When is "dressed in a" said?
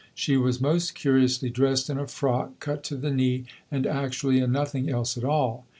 1.51-2.07